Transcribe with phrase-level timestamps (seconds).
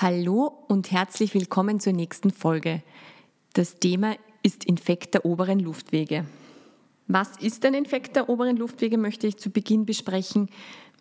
[0.00, 2.84] Hallo und herzlich willkommen zur nächsten Folge.
[3.54, 6.24] Das Thema ist Infekt der oberen Luftwege.
[7.08, 10.50] Was ist ein Infekt der oberen Luftwege, möchte ich zu Beginn besprechen.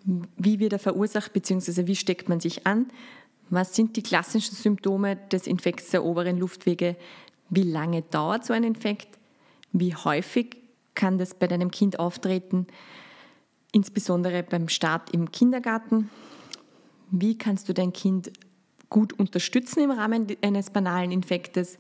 [0.04, 1.86] Wie wird er verursacht bzw.
[1.86, 2.88] wie steckt man sich an?
[3.52, 6.96] Was sind die klassischen Symptome des Infekts der oberen Luftwege?
[7.52, 9.20] Wie lange dauert so ein Infekt?
[9.74, 10.58] Wie häufig
[10.96, 12.66] kann das bei deinem Kind auftreten?
[13.72, 16.10] Insbesondere beim Start im Kindergarten.
[17.12, 18.32] Wie kannst du dein Kind
[18.90, 21.78] gut unterstützen im Rahmen eines banalen Infektes?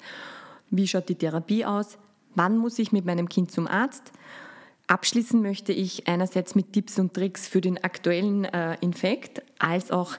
[0.69, 1.97] Wie schaut die Therapie aus?
[2.35, 4.11] Wann muss ich mit meinem Kind zum Arzt?
[4.87, 10.15] Abschließen möchte ich einerseits mit Tipps und Tricks für den aktuellen äh, Infekt, als auch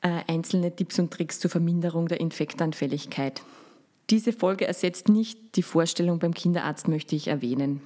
[0.00, 3.42] äh, einzelne Tipps und Tricks zur Verminderung der Infektanfälligkeit.
[4.10, 7.80] Diese Folge ersetzt nicht die Vorstellung beim Kinderarzt, möchte ich erwähnen.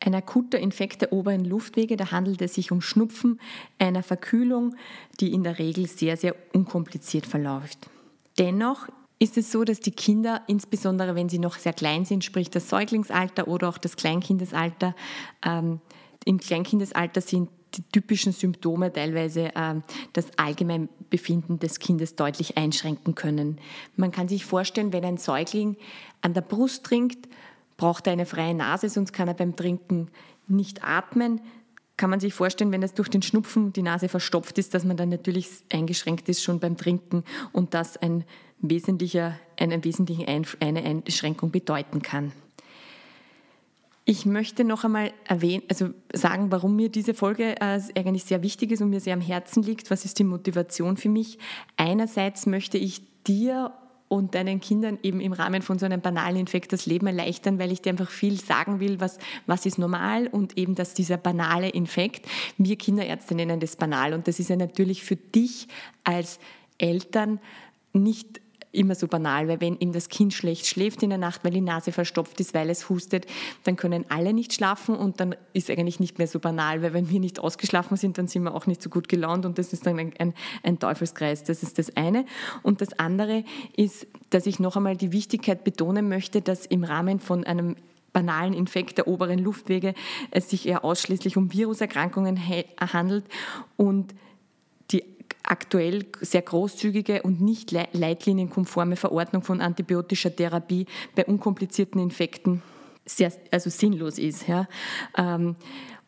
[0.00, 3.38] Ein akuter Infekt der oberen Luftwege, da handelt es sich um Schnupfen,
[3.78, 4.74] einer Verkühlung,
[5.20, 7.90] die in der Regel sehr, sehr unkompliziert verläuft.
[8.38, 12.48] Dennoch ist es so, dass die Kinder, insbesondere wenn sie noch sehr klein sind, sprich
[12.48, 14.96] das Säuglingsalter oder auch das Kleinkindesalter,
[15.44, 15.80] ähm,
[16.24, 19.82] im Kleinkindesalter sind die typischen Symptome teilweise ähm,
[20.12, 23.58] das Allgemeinbefinden des Kindes deutlich einschränken können.
[23.96, 25.76] Man kann sich vorstellen, wenn ein Säugling
[26.20, 27.28] an der Brust trinkt,
[27.80, 30.08] braucht er eine freie Nase, sonst kann er beim Trinken
[30.48, 31.40] nicht atmen.
[31.96, 34.98] Kann man sich vorstellen, wenn es durch den Schnupfen die Nase verstopft ist, dass man
[34.98, 38.24] dann natürlich eingeschränkt ist schon beim Trinken und das ein
[38.58, 42.32] wesentlicher, eine wesentliche eine Einschränkung bedeuten kann.
[44.04, 48.72] Ich möchte noch einmal erwähnen, also sagen, warum mir diese Folge äh, eigentlich sehr wichtig
[48.72, 49.90] ist und mir sehr am Herzen liegt.
[49.90, 51.38] Was ist die Motivation für mich?
[51.78, 53.72] Einerseits möchte ich dir
[54.10, 57.70] und deinen Kindern eben im Rahmen von so einem banalen Infekt das Leben erleichtern, weil
[57.70, 61.68] ich dir einfach viel sagen will, was, was ist normal und eben, dass dieser banale
[61.68, 62.26] Infekt,
[62.58, 65.68] wir Kinderärzte nennen das banal und das ist ja natürlich für dich
[66.02, 66.40] als
[66.78, 67.38] Eltern
[67.92, 68.40] nicht
[68.72, 71.60] immer so banal, weil wenn eben das Kind schlecht schläft in der Nacht, weil die
[71.60, 73.26] Nase verstopft ist, weil es hustet,
[73.64, 77.10] dann können alle nicht schlafen und dann ist eigentlich nicht mehr so banal, weil wenn
[77.10, 79.86] wir nicht ausgeschlafen sind, dann sind wir auch nicht so gut gelaunt und das ist
[79.86, 81.42] dann ein, ein, ein Teufelskreis.
[81.44, 82.24] Das ist das eine.
[82.62, 83.44] Und das andere
[83.76, 87.76] ist, dass ich noch einmal die Wichtigkeit betonen möchte, dass im Rahmen von einem
[88.12, 89.94] banalen Infekt der oberen Luftwege
[90.30, 92.40] es sich eher ausschließlich um Viruserkrankungen
[92.80, 93.24] handelt
[93.76, 94.14] und
[95.50, 102.62] aktuell sehr großzügige und nicht leitlinienkonforme Verordnung von antibiotischer Therapie bei unkomplizierten Infekten
[103.04, 104.46] sehr, also sinnlos ist.
[104.46, 104.68] Ja.
[105.16, 105.56] Ähm,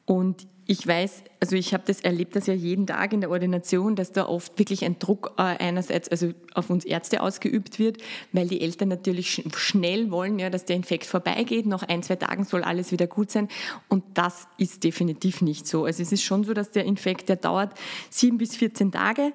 [0.06, 3.96] und ich weiß, also ich habe das erlebt, das ja jeden Tag in der Ordination,
[3.96, 7.98] dass da oft wirklich ein Druck äh, einerseits also auf uns Ärzte ausgeübt wird,
[8.32, 11.66] weil die Eltern natürlich sch schnell wollen, ja, dass der Infekt vorbeigeht.
[11.66, 13.48] Nach ein, zwei Tagen soll alles wieder gut sein.
[13.88, 15.84] Und das ist definitiv nicht so.
[15.84, 17.74] Also es ist schon so, dass der Infekt, der dauert
[18.08, 19.32] sieben bis 14 Tage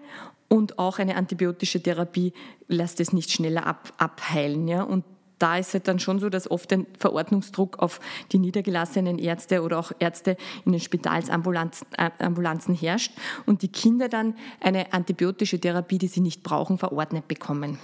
[0.47, 2.31] und auch eine antibiotische Therapie
[2.69, 4.67] lässt es nicht schneller ab, abheilen.
[4.67, 4.83] Ja?
[4.83, 5.03] Und
[5.39, 7.99] da ist es dann schon so, dass oft ein Verordnungsdruck auf
[8.31, 13.11] die niedergelassenen Ärzte oder auch Ärzte in den Spitalsambulanzen äh, herrscht
[13.45, 17.77] und die Kinder dann eine antibiotische Therapie, die sie nicht brauchen, verordnet bekommen.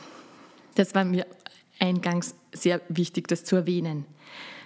[0.76, 1.26] Das war mir
[1.80, 4.06] eingangs sehr wichtig, das zu erwähnen.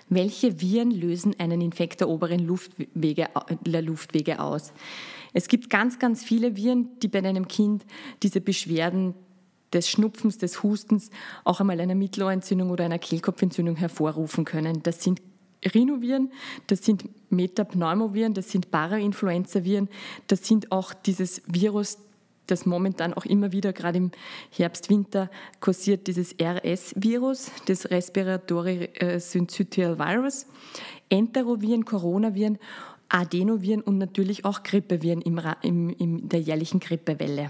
[0.10, 3.28] Welche Viren lösen einen Infekt der oberen Luftwege,
[3.66, 4.72] der Luftwege aus?
[5.34, 7.86] Es gibt ganz, ganz viele Viren, die bei einem Kind
[8.24, 9.14] diese Beschwerden
[9.74, 11.10] des Schnupfens, des Hustens
[11.44, 14.82] auch einmal einer Mittelohrentzündung oder einer Kehlkopfentzündung hervorrufen können.
[14.84, 15.22] Das sind
[15.74, 16.32] Rhinoviren,
[16.68, 19.90] das sind Metapneumoviren, das sind Parainfluenza-Viren,
[20.28, 21.98] das sind auch dieses Virus,
[22.46, 24.12] das momentan auch immer wieder gerade im
[24.52, 25.30] Herbst, Winter
[25.60, 30.46] kursiert, dieses RS-Virus, das Respiratory Syncytial Virus,
[31.10, 32.60] Enteroviren, Coronaviren,
[33.10, 37.50] Adenoviren und natürlich auch Grippeviren im, im, in der jährlichen Grippewelle.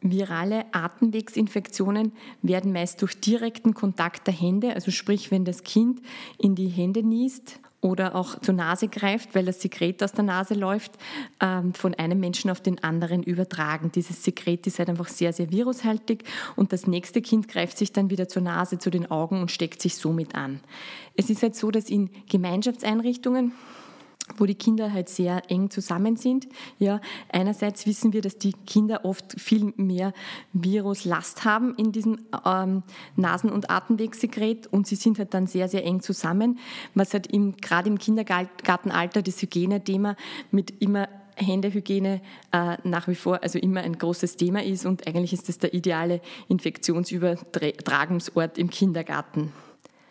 [0.00, 2.12] Virale Atemwegsinfektionen
[2.42, 6.00] werden meist durch direkten Kontakt der Hände, also sprich, wenn das Kind
[6.38, 10.54] in die Hände niest oder auch zur Nase greift, weil das Sekret aus der Nase
[10.54, 10.92] läuft,
[11.40, 13.92] ähm, von einem Menschen auf den anderen übertragen.
[13.94, 16.24] Dieses Sekret ist halt einfach sehr, sehr virushaltig
[16.56, 19.80] und das nächste Kind greift sich dann wieder zur Nase, zu den Augen und steckt
[19.80, 20.60] sich somit an.
[21.14, 23.52] Es ist halt so, dass in Gemeinschaftseinrichtungen,
[24.36, 26.48] wo die Kinder halt sehr eng zusammen sind.
[26.78, 30.12] Ja, einerseits wissen wir, dass die Kinder oft viel mehr
[30.52, 32.82] Viruslast haben in diesem ähm,
[33.16, 36.58] Nasen- und Atemwegssekret und sie sind halt dann sehr, sehr eng zusammen,
[36.94, 40.16] was halt im, gerade im Kindergartenalter das Hygienethema
[40.50, 42.20] mit immer Händehygiene
[42.52, 45.74] äh, nach wie vor also immer ein großes Thema ist und eigentlich ist das der
[45.74, 49.52] ideale Infektionsübertragungsort im Kindergarten.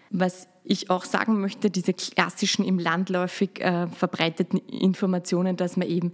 [0.10, 6.14] Was ich auch sagen möchte, diese klassischen im landläufig äh, verbreiteten Informationen, dass man eben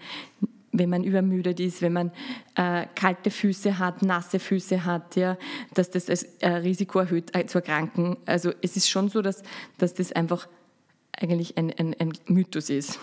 [0.74, 2.12] wenn man übermüdet ist, wenn man
[2.56, 5.38] äh, kalte Füße hat, nasse Füße hat, ja,
[5.76, 8.18] dass das das äh, Risiko erhöht äh, zu erkranken.
[8.26, 9.44] Also es ist schon so, dass,
[9.78, 10.48] dass das einfach
[11.16, 13.00] eigentlich ein, ein, ein Mythos ist.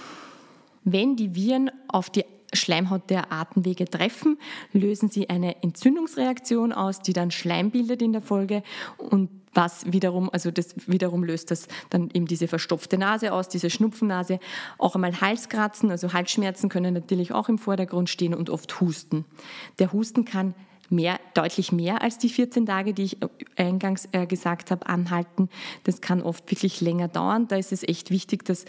[0.82, 4.36] Wenn die Viren auf die Schleimhaut der Atemwege treffen,
[4.72, 8.64] lösen sie eine Entzündungsreaktion aus, die dann Schleim bildet in der Folge
[8.98, 13.70] und was wiederum, also das wiederum löst das dann eben diese verstopfte Nase aus, diese
[13.70, 14.38] Schnupfennase,
[14.78, 19.24] auch einmal Halskratzen, also Halsschmerzen können natürlich auch im Vordergrund stehen und oft Husten.
[19.78, 20.54] Der Husten kann
[20.88, 23.18] mehr, deutlich mehr als die 14 Tage, die ich
[23.56, 25.48] eingangs äh, gesagt habe, anhalten.
[25.84, 27.48] Das kann oft wirklich länger dauern.
[27.48, 28.64] Da ist es echt wichtig, dass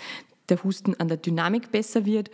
[0.50, 2.30] der Husten an der Dynamik besser wird,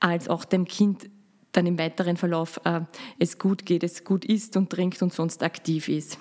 [0.00, 1.10] als auch dem Kind
[1.52, 2.80] dann im weiteren Verlauf äh,
[3.18, 6.18] es gut geht, es gut isst und trinkt und sonst aktiv ist.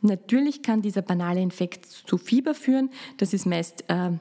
[0.00, 2.90] Natürlich kann dieser banale Infekt zu Fieber führen.
[3.16, 4.12] Das ist meist, äh,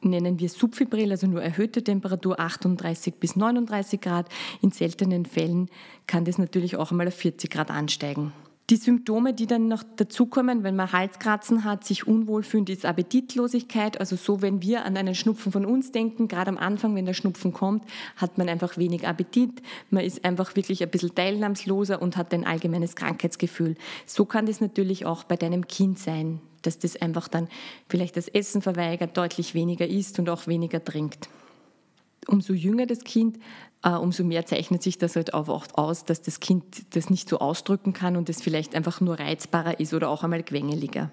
[0.00, 4.28] nennen wir Subfibril, also nur erhöhte Temperatur 38 bis 39 Grad.
[4.60, 5.68] In seltenen Fällen
[6.06, 8.32] kann das natürlich auch einmal auf 40 Grad ansteigen.
[8.72, 14.00] Die Symptome, die dann noch dazukommen, wenn man Halskratzen hat, sich unwohl fühlt, ist Appetitlosigkeit.
[14.00, 17.12] Also so, wenn wir an einen Schnupfen von uns denken, gerade am Anfang, wenn der
[17.12, 17.84] Schnupfen kommt,
[18.16, 19.60] hat man einfach wenig Appetit.
[19.90, 23.76] Man ist einfach wirklich ein bisschen teilnahmsloser und hat ein allgemeines Krankheitsgefühl.
[24.06, 27.48] So kann das natürlich auch bei deinem Kind sein, dass das einfach dann
[27.90, 31.28] vielleicht das Essen verweigert, deutlich weniger isst und auch weniger trinkt
[32.28, 33.38] umso jünger das Kind,
[33.82, 37.38] äh, umso mehr zeichnet sich das halt auch aus, dass das Kind das nicht so
[37.38, 41.10] ausdrücken kann und es vielleicht einfach nur reizbarer ist oder auch einmal quengeliger.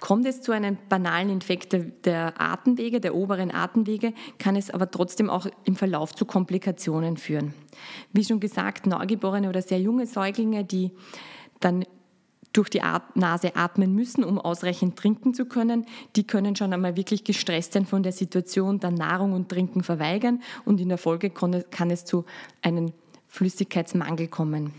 [0.00, 1.76] Kommt es zu einem banalen Infekt
[2.06, 7.52] der Atemwege, der oberen Atemwege, kann es aber trotzdem auch im Verlauf zu Komplikationen führen.
[8.12, 10.90] Wie schon gesagt, Neugeborene oder sehr junge Säuglinge, die
[11.60, 11.84] dann
[12.52, 12.82] durch die
[13.14, 15.86] Nase atmen müssen, um ausreichend trinken zu können,
[16.16, 20.42] die können schon einmal wirklich gestresst sein von der Situation, dann Nahrung und Trinken verweigern
[20.64, 22.24] und in der Folge kann es zu
[22.62, 22.92] einem
[23.28, 24.72] Flüssigkeitsmangel kommen.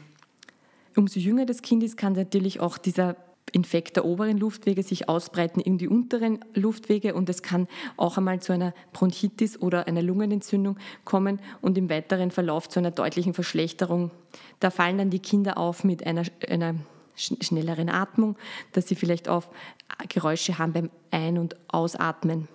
[0.95, 3.15] Umso jünger das Kind ist, kann natürlich auch dieser
[3.53, 8.41] Infekt der oberen Luftwege sich ausbreiten in die unteren Luftwege und es kann auch einmal
[8.41, 14.11] zu einer Bronchitis oder einer Lungenentzündung kommen und im weiteren Verlauf zu einer deutlichen Verschlechterung.
[14.59, 16.75] Da fallen dann die Kinder auf mit einer, einer
[17.15, 18.37] schnelleren Atmung,
[18.71, 19.49] dass sie vielleicht auf
[20.09, 22.47] Geräusche haben beim Ein- und Ausatmen.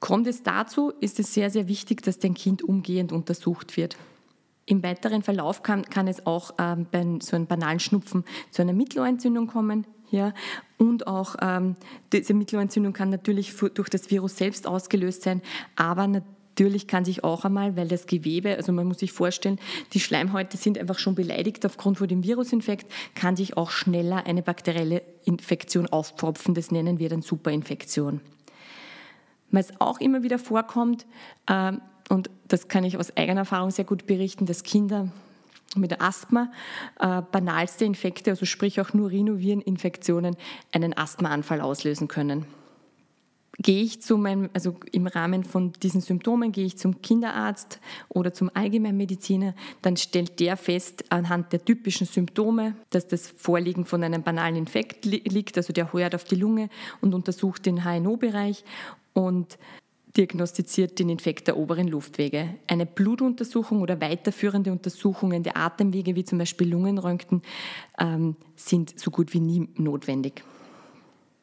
[0.00, 3.96] Kommt es dazu, ist es sehr, sehr wichtig, dass dein Kind umgehend untersucht wird.
[4.66, 8.72] Im weiteren Verlauf kann, kann es auch ähm, bei so einem banalen Schnupfen zu einer
[8.72, 9.86] Mittelohrentzündung kommen.
[10.10, 10.32] Ja,
[10.78, 11.76] und auch ähm,
[12.12, 15.42] diese Mittelohrentzündung kann natürlich durch das Virus selbst ausgelöst sein,
[15.76, 16.22] aber Natürlich
[16.86, 19.58] kann sich auch einmal, weil das Gewebe, also man muss sich vorstellen,
[19.92, 24.42] die Schleimhäute sind einfach schon beleidigt aufgrund von dem Virusinfekt, kann sich auch schneller eine
[24.42, 26.54] bakterielle Infektion aufpfropfen.
[26.54, 28.20] Das nennen wir dann Superinfektion.
[29.50, 31.06] Was auch immer wieder vorkommt,
[31.46, 31.72] äh,
[32.10, 35.08] und das kann ich aus eigener Erfahrung sehr gut berichten, dass Kinder
[35.76, 36.52] mit Asthma
[37.00, 40.36] äh, banalste Infekte, also sprich auch nur Rhinovireninfektionen,
[40.72, 42.46] einen Asthmaanfall auslösen können
[43.58, 48.32] gehe ich zu meinem, also im Rahmen von diesen Symptomen gehe ich zum Kinderarzt oder
[48.32, 54.22] zum Allgemeinmediziner, dann stellt der fest anhand der typischen Symptome, dass das Vorliegen von einem
[54.22, 56.68] banalen Infekt liegt, also der heuert auf die Lunge
[57.00, 58.64] und untersucht den HNO-Bereich
[59.12, 59.58] und
[60.16, 62.54] diagnostiziert den Infekt der oberen Luftwege.
[62.68, 67.42] Eine Blutuntersuchung oder weiterführende Untersuchungen der Atemwege, wie zum Beispiel Lungenröntgen,
[67.98, 70.44] ähm, sind so gut wie nie notwendig.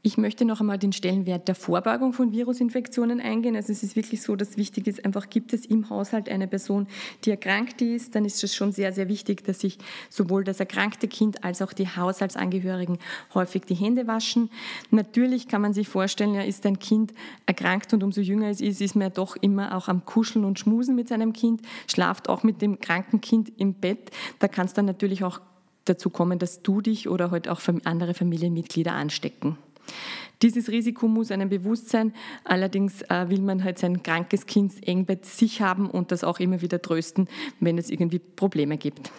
[0.04, 3.56] Ich möchte noch einmal den Stellenwert der Vorbeugung von Virusinfektionen eingehen.
[3.56, 6.88] Also es ist wirklich so, dass wichtig ist, einfach gibt es im Haushalt eine Person,
[7.24, 9.78] die erkrankt ist, dann ist es schon sehr, sehr wichtig, dass sich
[10.10, 12.98] sowohl das erkrankte Kind als auch die Haushaltsangehörigen
[13.36, 14.50] häufig die Hände waschen.
[14.90, 17.14] Natürlich kann man sich vorstellen, ja, ist ein Kind
[17.46, 20.58] erkrankt und umso jünger es ist, ist man ja doch immer auch am Kuscheln und
[20.58, 24.10] Schmusen mit seinem Kind, schlaft auch mit dem kranken Kind im Bett.
[24.40, 25.42] Da kann es dann natürlich auch
[25.86, 29.58] dazu kommen, dass du dich oder halt auch andere Familienmitglieder anstecken.
[30.42, 32.14] Dieses Risiko muss einem bewusst sein.
[32.44, 36.40] Allerdings äh, will man halt sein krankes Kind eng bei sich haben und das auch
[36.40, 37.28] immer wieder trösten,
[37.60, 39.12] wenn es irgendwie Probleme gibt.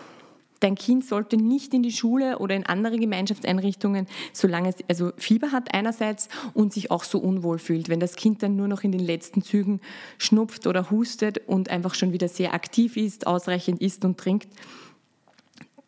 [0.62, 5.50] Dein Kind sollte nicht in die Schule oder in andere Gemeinschaftseinrichtungen, solange es also Fieber
[5.50, 7.88] hat einerseits und sich auch so unwohl fühlt.
[7.88, 9.80] Wenn das Kind dann nur noch in den letzten Zügen
[10.18, 14.48] schnupft oder hustet und einfach schon wieder sehr aktiv ist, ausreichend isst und trinkt,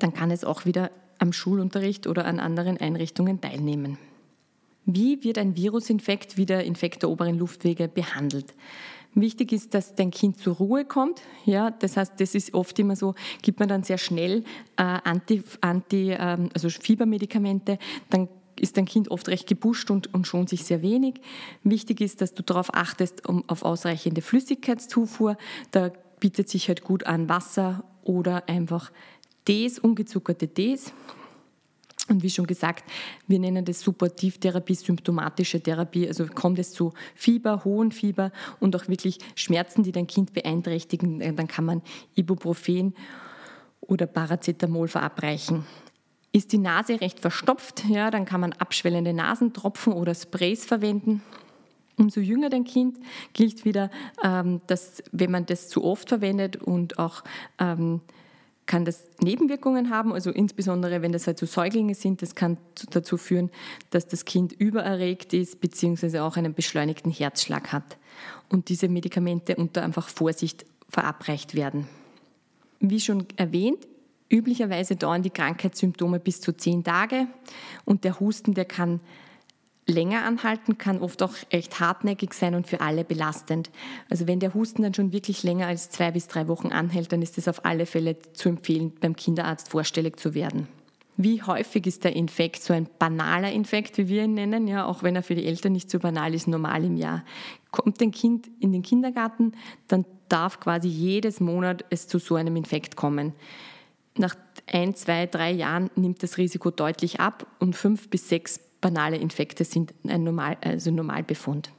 [0.00, 3.96] dann kann es auch wieder am Schulunterricht oder an anderen Einrichtungen teilnehmen.
[4.86, 8.54] Wie wird ein Virusinfekt wie der Infekt der oberen Luftwege behandelt?
[9.14, 11.22] Wichtig ist, dass dein Kind zur Ruhe kommt.
[11.44, 14.42] Ja, das heißt, das ist oft immer so, gibt man dann sehr schnell
[14.76, 17.78] äh, Anti, Anti, ähm, also Fiebermedikamente,
[18.10, 21.20] dann ist dein Kind oft recht gebuscht und, und schont sich sehr wenig.
[21.62, 25.36] Wichtig ist, dass du darauf achtest, um, auf ausreichende Flüssigkeitszufuhr.
[25.70, 28.92] Da bietet sich halt gut an Wasser oder einfach
[29.44, 30.92] Tees, ungezuckerte Tees.
[32.08, 32.84] Und wie schon gesagt,
[33.26, 36.06] wir nennen das Supportivtherapie, symptomatische Therapie.
[36.06, 38.30] Also kommt es zu Fieber, hohen Fieber
[38.60, 41.82] und auch wirklich Schmerzen, die dein Kind beeinträchtigen, äh, dann kann man
[42.14, 42.94] Ibuprofen
[43.80, 45.64] oder Paracetamol verabreichen.
[46.32, 51.22] Ist die Nase recht verstopft, ja, dann kann man abschwellende Nasentropfen oder Sprays verwenden.
[51.96, 52.98] Umso jünger dein Kind
[53.32, 53.90] gilt wieder,
[54.22, 57.22] ähm, dass wenn man das zu oft verwendet und auch
[57.58, 58.00] ähm,
[58.66, 62.56] kann das Nebenwirkungen haben, also insbesondere wenn das halt so Säuglinge sind, das kann
[62.90, 63.50] dazu führen,
[63.90, 66.20] dass das Kind übererregt ist bzw.
[66.20, 67.98] auch einen beschleunigten Herzschlag hat
[68.48, 71.86] und diese Medikamente unter einfach Vorsicht verabreicht werden.
[72.80, 73.86] Wie schon erwähnt,
[74.30, 77.26] üblicherweise dauern die Krankheitssymptome bis zu zehn Tage
[77.84, 79.00] und der Husten, der kann
[79.86, 83.70] länger anhalten, kann oft auch echt hartnäckig sein und für alle belastend.
[84.08, 87.22] Also wenn der Husten dann schon wirklich länger als zwei bis drei Wochen anhält, dann
[87.22, 90.68] ist es auf alle Fälle zu empfehlen, beim Kinderarzt vorstellig zu werden.
[91.16, 95.04] Wie häufig ist der Infekt so ein banaler Infekt, wie wir ihn nennen, ja, auch
[95.04, 97.24] wenn er für die Eltern nicht so banal ist, normal im Jahr.
[97.70, 99.52] Kommt ein Kind in den Kindergarten,
[99.86, 103.32] dann darf quasi jedes Monat es zu so einem Infekt kommen.
[104.16, 104.34] Nach
[104.66, 109.64] ein, zwei, drei Jahren nimmt das Risiko deutlich ab und fünf bis sechs banale Infekte
[109.64, 111.72] sind ein Normal, also Normalbefund.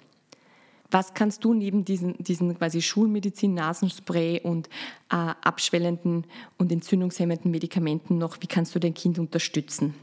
[0.90, 4.70] Was kannst du neben diesen, diesen quasi Schulmedizin, Nasenspray und
[5.12, 6.26] äh, abschwellenden
[6.58, 9.94] und entzündungshemmenden Medikamenten noch, wie kannst du dein Kind unterstützen?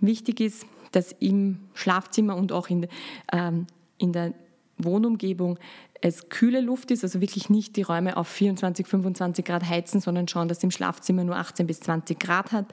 [0.00, 2.88] Wichtig ist, dass im Schlafzimmer und auch in,
[3.30, 3.66] ähm,
[3.98, 4.32] in der
[4.78, 5.58] Wohnumgebung
[6.02, 10.26] es kühle Luft ist, also wirklich nicht die Räume auf 24, 25 Grad heizen, sondern
[10.28, 12.66] schauen, dass im Schlafzimmer nur 18 bis 20 Grad hat.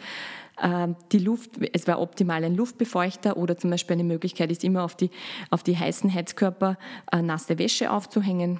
[0.61, 4.83] Ähm, die Luft, es wäre optimal ein Luftbefeuchter oder zum Beispiel eine Möglichkeit ist immer
[4.83, 5.11] auf die,
[5.51, 6.77] auf die heißen Heizkörper
[7.11, 8.59] äh, nasse Wäsche aufzuhängen.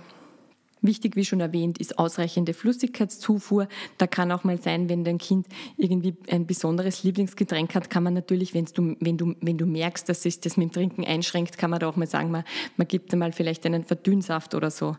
[0.82, 3.68] Wichtig, wie schon erwähnt, ist ausreichende Flüssigkeitszufuhr.
[3.98, 5.46] Da kann auch mal sein, wenn dein Kind
[5.76, 10.08] irgendwie ein besonderes Lieblingsgetränk hat, kann man natürlich, wenn du, wenn du, wenn du merkst,
[10.08, 12.46] dass sich das mit dem Trinken einschränkt, kann man da auch mal sagen, man,
[12.78, 14.96] man gibt einmal vielleicht einen Verdünnsaft oder so.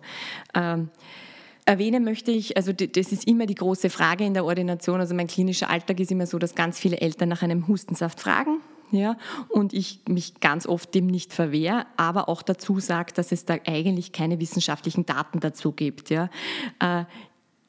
[0.55, 0.91] Ähm,
[1.65, 5.01] Erwähnen möchte ich, also das ist immer die große Frage in der Ordination.
[5.01, 8.61] Also mein klinischer Alltag ist immer so, dass ganz viele Eltern nach einem Hustensaft fragen.
[8.92, 9.16] Ja,
[9.49, 13.56] und ich mich ganz oft dem nicht verwehre, aber auch dazu sage, dass es da
[13.66, 16.11] eigentlich keine wissenschaftlichen Daten dazu gibt.
[16.11, 16.28] Ja.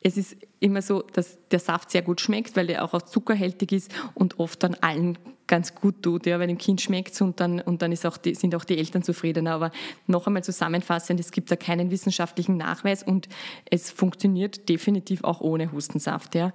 [0.01, 3.91] Es ist immer so, dass der Saft sehr gut schmeckt, weil er auch zuckerhältig ist
[4.13, 5.17] und oft dann allen
[5.51, 8.35] ganz gut tut, ja, weil dem Kind schmeckt und dann, und dann ist auch die,
[8.35, 9.47] sind auch die Eltern zufrieden.
[9.47, 9.71] Aber
[10.07, 13.27] noch einmal zusammenfassend, es gibt da keinen wissenschaftlichen Nachweis und
[13.69, 16.35] es funktioniert definitiv auch ohne Hustensaft.
[16.35, 16.53] Ja.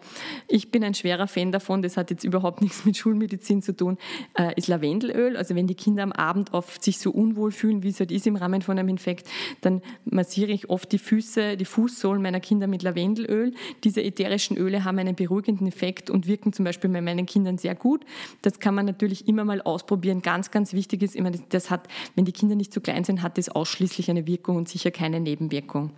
[0.48, 3.98] Ich bin ein schwerer Fan davon, das hat jetzt überhaupt nichts mit Schulmedizin zu tun,
[4.38, 5.36] äh, ist Lavendelöl.
[5.36, 8.26] Also wenn die Kinder am Abend oft sich so unwohl fühlen, wie es halt ist
[8.26, 9.28] im Rahmen von einem Infekt,
[9.60, 13.35] dann massiere ich oft die Füße, die Fußsohlen meiner Kinder mit Lavendelöl.
[13.84, 17.74] Diese ätherischen Öle haben einen beruhigenden Effekt und wirken zum Beispiel bei meinen Kindern sehr
[17.74, 18.04] gut.
[18.42, 20.22] Das kann man natürlich immer mal ausprobieren.
[20.22, 23.38] Ganz, ganz wichtig ist immer, das hat, wenn die Kinder nicht zu klein sind, hat
[23.38, 25.90] das ausschließlich eine Wirkung und sicher keine Nebenwirkung.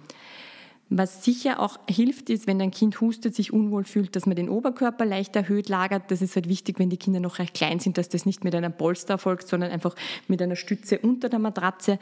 [0.90, 4.49] Was sicher auch hilft, ist, wenn ein Kind hustet, sich unwohl fühlt, dass man den
[4.49, 6.11] Oberkörper leicht erhöht lagert.
[6.11, 8.54] Das ist halt wichtig, wenn die Kinder noch recht klein sind, dass das nicht mit
[8.54, 9.95] einem Polster erfolgt, sondern einfach
[10.28, 11.99] mit einer Stütze unter der Matratze.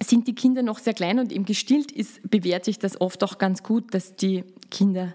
[0.00, 3.38] Sind die Kinder noch sehr klein und eben gestillt ist, bewährt sich das oft auch
[3.38, 5.14] ganz gut, dass die Kinder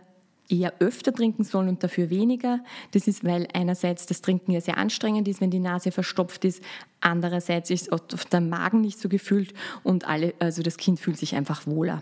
[0.50, 2.60] eher öfter trinken sollen und dafür weniger.
[2.92, 6.64] Das ist, weil einerseits das Trinken ja sehr anstrengend ist, wenn die Nase verstopft ist.
[7.02, 9.54] Andererseits ist oft der Magen nicht so gefüllt
[9.84, 12.02] und alle, also das Kind fühlt sich einfach wohler.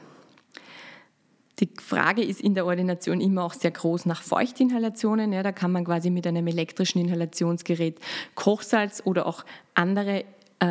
[1.59, 5.31] Die Frage ist in der Ordination immer auch sehr groß nach Feuchtinhalationen.
[5.31, 7.97] Ja, da kann man quasi mit einem elektrischen Inhalationsgerät
[8.35, 10.25] Kochsalz oder auch andere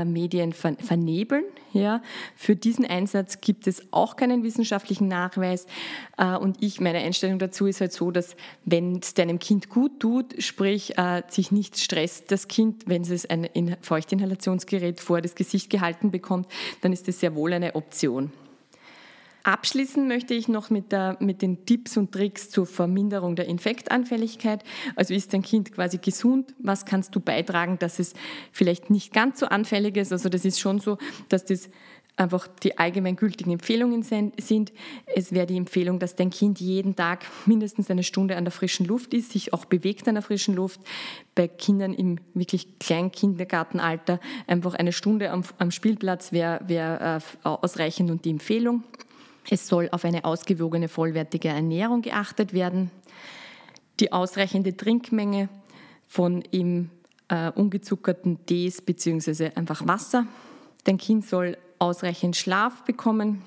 [0.05, 1.45] Medien vernebeln.
[1.75, 2.03] Ja.
[2.37, 5.67] Für diesen Einsatz gibt es auch keinen wissenschaftlichen Nachweis.
[6.17, 10.01] Äh, und ich, meine Einstellung dazu ist halt so, dass wenn es deinem Kind gut
[10.01, 15.69] tut, sprich äh, sich nicht stresst, das Kind, wenn es ein Feuchtinhalationsgerät vor das Gesicht
[15.69, 16.47] gehalten bekommt,
[16.81, 18.33] dann ist das sehr wohl eine Option.
[19.45, 24.65] Abschließen möchte ich noch mit, der, mit den Tipps und Tricks zur Verminderung der Infektanfälligkeit.
[24.97, 26.55] Also ist dein Kind quasi gesund?
[26.59, 28.15] Was kannst du beitragen, dass es
[28.53, 30.13] vielleicht nicht ganz so anfällig ist?
[30.13, 30.97] Also das ist schon so,
[31.29, 31.69] dass das
[32.17, 34.73] einfach die allgemeingültigen Empfehlungen sind.
[35.15, 38.87] Es wäre die Empfehlung, dass dein Kind jeden Tag mindestens eine Stunde an der frischen
[38.87, 40.81] Luft ist, sich auch bewegt an der frischen Luft.
[41.35, 47.49] Bei Kindern im wirklich kleinen Kindergartenalter einfach eine Stunde am, am Spielplatz wäre wär, äh,
[47.49, 48.85] ausreichend und die Empfehlung.
[49.51, 52.91] Es soll auf eine ausgewogene, vollwertige Ernährung geachtet werden.
[54.01, 55.49] Die ausreichende Trinkmenge
[56.09, 56.91] von im
[57.29, 59.51] äh, ungezuckerten Tees bzw.
[59.55, 60.27] einfach Wasser.
[60.85, 63.43] Dein Kind soll ausreichend Schlaf bekommen.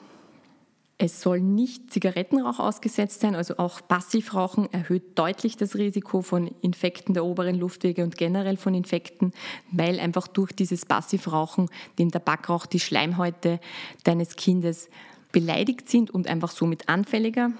[0.99, 7.13] Es soll nicht Zigarettenrauch ausgesetzt sein, also auch Passivrauchen erhöht deutlich das Risiko von Infekten
[7.13, 9.31] der oberen Luftwege und generell von Infekten,
[9.71, 13.59] weil einfach durch dieses Passivrauchen, den Tabakrauch, die Schleimhäute
[14.05, 14.89] deines Kindes
[15.31, 17.51] beleidigt sind und einfach somit anfälliger.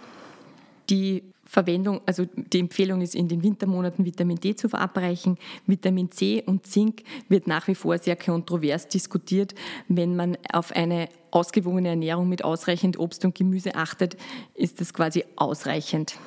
[0.90, 5.38] Die Verwendung, also die Empfehlung ist in den Wintermonaten Vitamin D zu verabreichen.
[5.66, 9.56] Vitamin C und Zink wird nach wie vor sehr kontrovers diskutiert.
[9.88, 14.18] Wenn man auf eine ausgewogene Ernährung mit ausreichend Obst und Gemüse achtet,
[14.56, 16.18] ist das quasi ausreichend.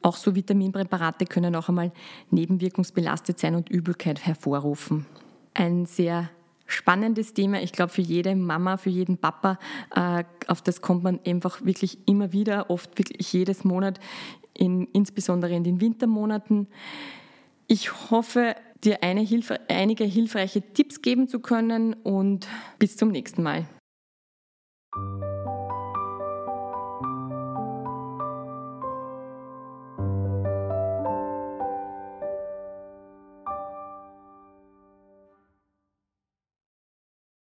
[0.00, 1.92] Auch so Vitaminpräparate können auch einmal
[2.30, 5.04] nebenwirkungsbelastet sein und Übelkeit hervorrufen.
[5.52, 6.30] Ein sehr
[6.66, 7.62] spannendes Thema.
[7.62, 9.58] Ich glaube, für jede Mama, für jeden Papa,
[9.94, 14.00] äh, auf das kommt man einfach wirklich immer wieder, oft wirklich jedes Monat,
[14.54, 16.66] in, insbesondere in den Wintermonaten.
[17.66, 18.54] Ich hoffe,
[18.84, 22.46] dir Hilfe, einige hilfreiche Tipps geben zu können und
[22.78, 23.66] bis zum nächsten Mal.